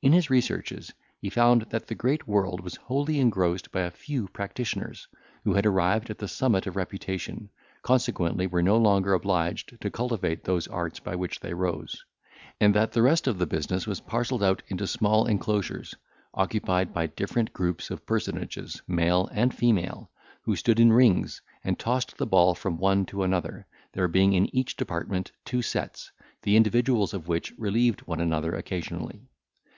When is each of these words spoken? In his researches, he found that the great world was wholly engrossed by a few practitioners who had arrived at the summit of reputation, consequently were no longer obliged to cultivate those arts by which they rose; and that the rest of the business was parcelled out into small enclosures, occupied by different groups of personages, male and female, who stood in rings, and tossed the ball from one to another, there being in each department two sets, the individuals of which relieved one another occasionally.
In 0.00 0.12
his 0.12 0.30
researches, 0.30 0.92
he 1.20 1.28
found 1.28 1.62
that 1.70 1.88
the 1.88 1.94
great 1.96 2.28
world 2.28 2.60
was 2.60 2.76
wholly 2.76 3.18
engrossed 3.18 3.72
by 3.72 3.80
a 3.80 3.90
few 3.90 4.28
practitioners 4.28 5.08
who 5.42 5.54
had 5.54 5.66
arrived 5.66 6.08
at 6.08 6.18
the 6.18 6.28
summit 6.28 6.68
of 6.68 6.76
reputation, 6.76 7.50
consequently 7.82 8.46
were 8.46 8.62
no 8.62 8.76
longer 8.76 9.12
obliged 9.12 9.80
to 9.80 9.90
cultivate 9.90 10.44
those 10.44 10.68
arts 10.68 11.00
by 11.00 11.16
which 11.16 11.40
they 11.40 11.52
rose; 11.52 12.04
and 12.60 12.76
that 12.76 12.92
the 12.92 13.02
rest 13.02 13.26
of 13.26 13.38
the 13.38 13.46
business 13.46 13.88
was 13.88 13.98
parcelled 13.98 14.40
out 14.40 14.62
into 14.68 14.86
small 14.86 15.26
enclosures, 15.26 15.96
occupied 16.32 16.94
by 16.94 17.08
different 17.08 17.52
groups 17.52 17.90
of 17.90 18.06
personages, 18.06 18.80
male 18.86 19.28
and 19.32 19.52
female, 19.52 20.12
who 20.42 20.54
stood 20.54 20.78
in 20.78 20.92
rings, 20.92 21.42
and 21.64 21.76
tossed 21.76 22.16
the 22.18 22.24
ball 22.26 22.54
from 22.54 22.78
one 22.78 23.04
to 23.04 23.24
another, 23.24 23.66
there 23.94 24.06
being 24.06 24.32
in 24.32 24.46
each 24.54 24.76
department 24.76 25.32
two 25.44 25.60
sets, 25.60 26.12
the 26.42 26.54
individuals 26.56 27.12
of 27.12 27.26
which 27.26 27.52
relieved 27.58 28.02
one 28.02 28.20
another 28.20 28.54
occasionally. 28.54 29.26